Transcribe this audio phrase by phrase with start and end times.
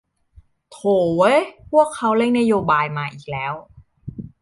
[0.71, 1.39] โธ่เว้ย
[1.71, 3.53] พวกเขาเร่งนโยบายมาอีกแล้ว